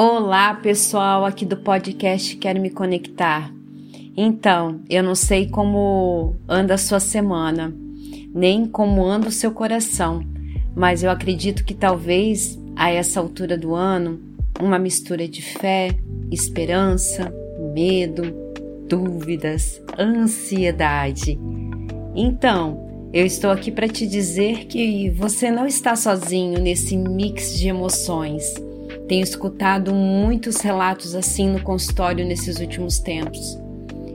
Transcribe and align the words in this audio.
Olá, 0.00 0.54
pessoal 0.54 1.24
aqui 1.24 1.44
do 1.44 1.56
podcast 1.56 2.36
Quero 2.36 2.60
Me 2.60 2.70
Conectar. 2.70 3.52
Então, 4.16 4.80
eu 4.88 5.02
não 5.02 5.16
sei 5.16 5.48
como 5.48 6.36
anda 6.48 6.74
a 6.74 6.78
sua 6.78 7.00
semana, 7.00 7.74
nem 8.32 8.64
como 8.64 9.04
anda 9.04 9.26
o 9.26 9.32
seu 9.32 9.50
coração, 9.50 10.22
mas 10.72 11.02
eu 11.02 11.10
acredito 11.10 11.64
que 11.64 11.74
talvez 11.74 12.56
a 12.76 12.92
essa 12.92 13.18
altura 13.18 13.58
do 13.58 13.74
ano, 13.74 14.20
uma 14.60 14.78
mistura 14.78 15.26
de 15.26 15.42
fé, 15.42 15.88
esperança, 16.30 17.34
medo, 17.74 18.32
dúvidas, 18.88 19.82
ansiedade. 19.98 21.36
Então, 22.14 23.08
eu 23.12 23.26
estou 23.26 23.50
aqui 23.50 23.72
para 23.72 23.88
te 23.88 24.06
dizer 24.06 24.66
que 24.66 25.10
você 25.10 25.50
não 25.50 25.66
está 25.66 25.96
sozinho 25.96 26.60
nesse 26.60 26.96
mix 26.96 27.58
de 27.58 27.66
emoções. 27.66 28.67
Tenho 29.08 29.24
escutado 29.24 29.94
muitos 29.94 30.60
relatos 30.60 31.14
assim 31.14 31.48
no 31.48 31.62
consultório 31.62 32.26
nesses 32.26 32.60
últimos 32.60 32.98
tempos. 32.98 33.58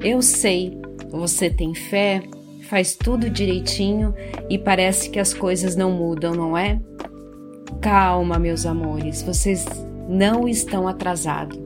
Eu 0.00 0.22
sei, 0.22 0.78
você 1.10 1.50
tem 1.50 1.74
fé, 1.74 2.22
faz 2.68 2.94
tudo 2.94 3.28
direitinho 3.28 4.14
e 4.48 4.56
parece 4.56 5.10
que 5.10 5.18
as 5.18 5.34
coisas 5.34 5.74
não 5.74 5.90
mudam, 5.90 6.34
não 6.34 6.56
é? 6.56 6.80
Calma, 7.80 8.38
meus 8.38 8.64
amores, 8.64 9.22
vocês 9.22 9.64
não 10.08 10.46
estão 10.46 10.86
atrasados. 10.86 11.58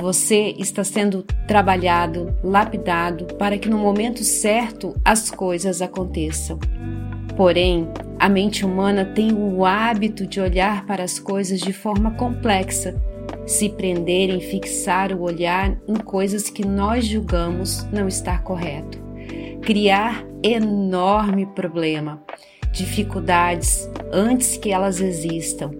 Você 0.00 0.54
está 0.58 0.84
sendo 0.84 1.24
trabalhado, 1.46 2.34
lapidado 2.42 3.26
para 3.34 3.58
que 3.58 3.68
no 3.68 3.78
momento 3.78 4.22
certo 4.22 4.94
as 5.04 5.30
coisas 5.30 5.82
aconteçam. 5.82 6.58
Porém, 7.36 7.88
a 8.18 8.28
mente 8.28 8.64
humana 8.64 9.04
tem 9.04 9.32
o 9.32 9.64
hábito 9.64 10.26
de 10.26 10.40
olhar 10.40 10.84
para 10.86 11.04
as 11.04 11.18
coisas 11.18 11.60
de 11.60 11.72
forma 11.72 12.12
complexa, 12.12 13.00
se 13.46 13.68
prender 13.68 14.30
em 14.30 14.40
fixar 14.40 15.12
o 15.12 15.22
olhar 15.22 15.78
em 15.86 15.94
coisas 15.94 16.50
que 16.50 16.66
nós 16.66 17.06
julgamos 17.06 17.84
não 17.92 18.08
estar 18.08 18.42
correto. 18.42 18.98
Criar 19.62 20.24
enorme 20.42 21.46
problema, 21.46 22.22
dificuldades 22.72 23.88
antes 24.12 24.56
que 24.56 24.70
elas 24.70 25.00
existam 25.00 25.70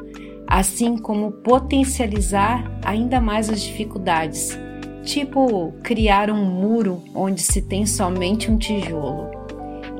assim 0.49 0.97
como 0.97 1.31
potencializar 1.31 2.65
ainda 2.83 3.21
mais 3.21 3.51
as 3.51 3.61
dificuldades, 3.61 4.59
tipo 5.05 5.75
criar 5.83 6.31
um 6.31 6.43
muro 6.43 7.05
onde 7.15 7.43
se 7.43 7.61
tem 7.61 7.84
somente 7.84 8.51
um 8.51 8.57
tijolo. 8.57 9.31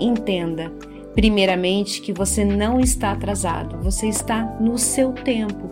Entenda, 0.01 0.73
primeiramente, 1.19 2.01
que 2.01 2.13
você 2.13 2.45
não 2.45 2.79
está 2.79 3.11
atrasado, 3.11 3.83
você 3.83 4.07
está 4.07 4.45
no 4.61 4.79
seu 4.79 5.11
tempo. 5.11 5.69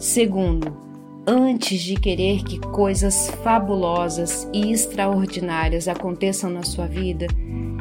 Segundo, 0.00 0.76
antes 1.24 1.80
de 1.82 1.94
querer 1.94 2.42
que 2.42 2.58
coisas 2.58 3.30
fabulosas 3.44 4.48
e 4.52 4.72
extraordinárias 4.72 5.86
aconteçam 5.86 6.50
na 6.50 6.64
sua 6.64 6.88
vida, 6.88 7.28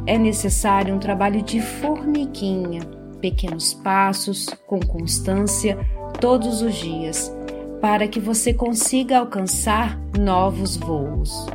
é 0.05 0.15
necessário 0.15 0.93
um 0.93 0.99
trabalho 0.99 1.41
de 1.41 1.59
formiguinha, 1.59 2.81
pequenos 3.19 3.73
passos, 3.73 4.45
com 4.67 4.79
constância 4.79 5.75
todos 6.21 6.61
os 6.61 6.75
dias 6.75 7.35
para 7.81 8.07
que 8.07 8.19
você 8.19 8.53
consiga 8.53 9.17
alcançar 9.17 9.99
novos 10.19 10.77
voos. 10.77 11.47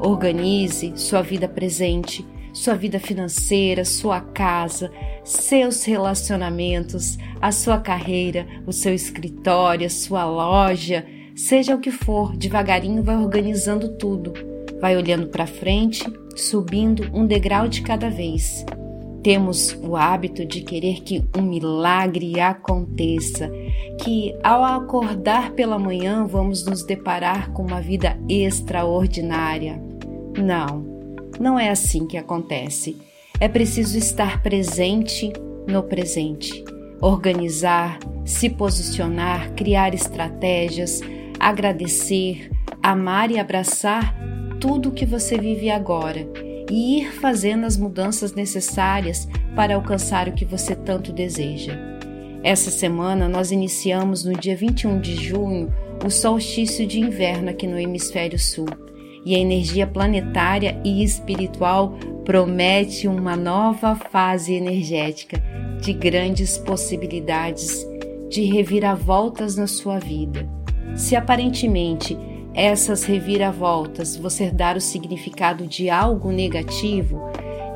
Organize 0.00 0.94
sua 0.96 1.22
vida 1.22 1.46
presente, 1.46 2.26
sua 2.56 2.74
vida 2.74 2.98
financeira, 2.98 3.84
sua 3.84 4.18
casa, 4.18 4.90
seus 5.22 5.84
relacionamentos, 5.84 7.18
a 7.38 7.52
sua 7.52 7.78
carreira, 7.78 8.46
o 8.66 8.72
seu 8.72 8.94
escritório, 8.94 9.86
a 9.86 9.90
sua 9.90 10.24
loja, 10.24 11.04
seja 11.34 11.74
o 11.74 11.78
que 11.78 11.90
for, 11.90 12.34
devagarinho 12.34 13.02
vai 13.02 13.16
organizando 13.16 13.98
tudo. 13.98 14.32
Vai 14.80 14.96
olhando 14.96 15.28
para 15.28 15.46
frente, 15.46 16.02
subindo 16.34 17.10
um 17.12 17.26
degrau 17.26 17.68
de 17.68 17.82
cada 17.82 18.08
vez. 18.08 18.64
Temos 19.22 19.78
o 19.82 19.94
hábito 19.94 20.46
de 20.46 20.62
querer 20.62 21.02
que 21.02 21.22
um 21.36 21.42
milagre 21.42 22.40
aconteça, 22.40 23.50
que 24.02 24.34
ao 24.42 24.64
acordar 24.64 25.50
pela 25.52 25.78
manhã 25.78 26.26
vamos 26.26 26.64
nos 26.64 26.86
deparar 26.86 27.52
com 27.52 27.62
uma 27.66 27.82
vida 27.82 28.18
extraordinária. 28.30 29.78
Não, 30.38 30.95
não 31.38 31.58
é 31.58 31.68
assim 31.68 32.06
que 32.06 32.16
acontece. 32.16 32.96
É 33.38 33.48
preciso 33.48 33.98
estar 33.98 34.42
presente 34.42 35.32
no 35.66 35.82
presente, 35.82 36.64
organizar, 37.00 37.98
se 38.24 38.48
posicionar, 38.48 39.52
criar 39.52 39.94
estratégias, 39.94 41.00
agradecer, 41.38 42.50
amar 42.82 43.30
e 43.30 43.38
abraçar 43.38 44.16
tudo 44.58 44.88
o 44.88 44.92
que 44.92 45.04
você 45.04 45.36
vive 45.36 45.70
agora 45.70 46.26
e 46.70 47.00
ir 47.00 47.12
fazendo 47.12 47.66
as 47.66 47.76
mudanças 47.76 48.32
necessárias 48.32 49.28
para 49.54 49.74
alcançar 49.74 50.28
o 50.28 50.32
que 50.32 50.44
você 50.44 50.74
tanto 50.74 51.12
deseja. 51.12 51.78
Essa 52.42 52.70
semana 52.70 53.28
nós 53.28 53.50
iniciamos 53.50 54.24
no 54.24 54.32
dia 54.32 54.56
21 54.56 55.00
de 55.00 55.14
junho 55.16 55.72
o 56.04 56.10
solstício 56.10 56.86
de 56.86 57.00
inverno 57.00 57.50
aqui 57.50 57.66
no 57.66 57.78
hemisfério 57.78 58.38
sul 58.38 58.85
e 59.26 59.34
a 59.34 59.38
energia 59.38 59.88
planetária 59.88 60.80
e 60.84 61.02
espiritual 61.02 61.98
promete 62.24 63.08
uma 63.08 63.36
nova 63.36 63.96
fase 63.96 64.54
energética 64.54 65.42
de 65.80 65.92
grandes 65.92 66.56
possibilidades 66.56 67.84
de 68.30 68.44
reviravoltas 68.44 69.56
na 69.56 69.66
sua 69.66 69.98
vida. 69.98 70.48
Se 70.94 71.16
aparentemente 71.16 72.16
essas 72.54 73.04
reviravoltas 73.04 74.16
você 74.16 74.48
dar 74.48 74.76
o 74.76 74.80
significado 74.80 75.66
de 75.66 75.90
algo 75.90 76.30
negativo, 76.30 77.20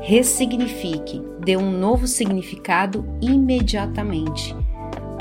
ressignifique, 0.01 1.21
dê 1.43 1.57
um 1.57 1.69
novo 1.69 2.07
significado 2.07 3.05
imediatamente. 3.21 4.55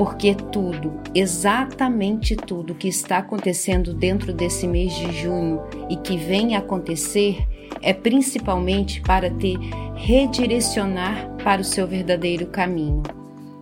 Porque 0.00 0.34
tudo, 0.34 0.94
exatamente 1.15 2.34
tudo 2.34 2.75
que 2.75 2.88
está 2.88 3.19
acontecendo 3.19 3.93
dentro 3.93 4.33
desse 4.33 4.66
mês 4.66 4.94
de 4.94 5.12
junho 5.12 5.61
e 5.91 5.97
que 5.97 6.16
vem 6.16 6.56
acontecer 6.56 7.47
é 7.83 7.93
principalmente 7.93 9.03
para 9.03 9.28
te 9.28 9.59
redirecionar 9.97 11.31
para 11.44 11.61
o 11.61 11.65
seu 11.65 11.87
verdadeiro 11.87 12.47
caminho. 12.47 13.03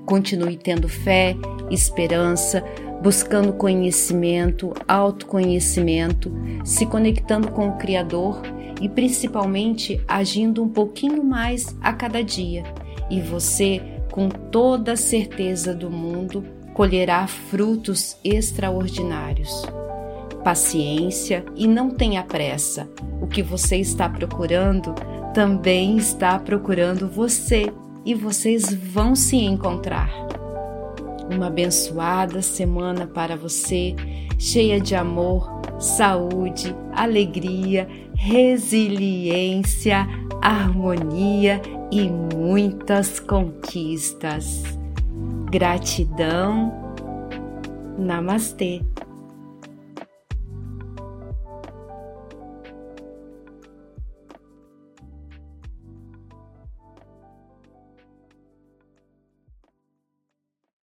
Continue 0.06 0.56
tendo 0.56 0.88
fé, 0.88 1.34
esperança, 1.72 2.62
buscando 3.02 3.52
conhecimento, 3.54 4.72
autoconhecimento, 4.86 6.30
se 6.64 6.86
conectando 6.86 7.50
com 7.50 7.70
o 7.70 7.78
Criador 7.78 8.42
e 8.80 8.88
principalmente 8.88 10.00
agindo 10.06 10.62
um 10.62 10.68
pouquinho 10.68 11.24
mais 11.24 11.76
a 11.80 11.92
cada 11.92 12.22
dia. 12.22 12.62
E 13.10 13.20
você, 13.20 13.97
com 14.18 14.28
toda 14.28 14.94
a 14.94 14.96
certeza 14.96 15.72
do 15.72 15.88
mundo, 15.88 16.44
colherá 16.74 17.24
frutos 17.28 18.16
extraordinários. 18.24 19.64
Paciência 20.42 21.44
e 21.54 21.68
não 21.68 21.88
tenha 21.88 22.24
pressa. 22.24 22.90
O 23.22 23.28
que 23.28 23.44
você 23.44 23.76
está 23.76 24.08
procurando 24.08 24.92
também 25.32 25.96
está 25.96 26.36
procurando 26.36 27.08
você 27.08 27.72
e 28.04 28.12
vocês 28.12 28.74
vão 28.74 29.14
se 29.14 29.36
encontrar. 29.36 30.10
Uma 31.32 31.46
abençoada 31.46 32.42
semana 32.42 33.06
para 33.06 33.36
você, 33.36 33.94
cheia 34.36 34.80
de 34.80 34.96
amor, 34.96 35.48
saúde, 35.78 36.74
alegria, 36.92 37.86
resiliência, 38.16 40.08
harmonia 40.42 41.62
e 41.90 42.08
muitas 42.10 43.20
conquistas. 43.20 44.62
Gratidão. 45.50 46.94
Namastê. 47.98 48.82